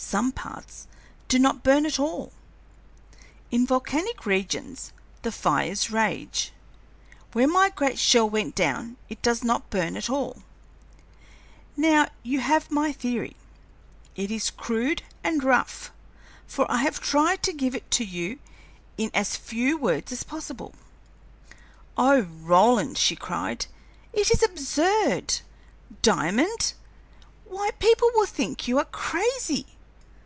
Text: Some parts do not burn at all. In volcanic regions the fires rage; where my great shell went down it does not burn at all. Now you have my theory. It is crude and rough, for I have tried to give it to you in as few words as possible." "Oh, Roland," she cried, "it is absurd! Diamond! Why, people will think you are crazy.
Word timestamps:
Some 0.00 0.30
parts 0.30 0.86
do 1.26 1.40
not 1.40 1.64
burn 1.64 1.84
at 1.84 1.98
all. 1.98 2.30
In 3.50 3.66
volcanic 3.66 4.24
regions 4.26 4.92
the 5.22 5.32
fires 5.32 5.90
rage; 5.90 6.52
where 7.32 7.48
my 7.48 7.68
great 7.70 7.98
shell 7.98 8.30
went 8.30 8.54
down 8.54 8.96
it 9.08 9.20
does 9.22 9.42
not 9.42 9.70
burn 9.70 9.96
at 9.96 10.08
all. 10.08 10.44
Now 11.76 12.08
you 12.22 12.38
have 12.38 12.70
my 12.70 12.92
theory. 12.92 13.34
It 14.14 14.30
is 14.30 14.50
crude 14.52 15.02
and 15.24 15.42
rough, 15.42 15.90
for 16.46 16.64
I 16.70 16.76
have 16.82 17.00
tried 17.00 17.42
to 17.42 17.52
give 17.52 17.74
it 17.74 17.90
to 17.90 18.04
you 18.04 18.38
in 18.96 19.10
as 19.12 19.34
few 19.34 19.76
words 19.76 20.12
as 20.12 20.22
possible." 20.22 20.76
"Oh, 21.96 22.20
Roland," 22.22 22.98
she 22.98 23.16
cried, 23.16 23.66
"it 24.12 24.30
is 24.30 24.44
absurd! 24.44 25.40
Diamond! 26.02 26.74
Why, 27.46 27.72
people 27.80 28.12
will 28.14 28.26
think 28.26 28.68
you 28.68 28.78
are 28.78 28.84
crazy. 28.84 29.66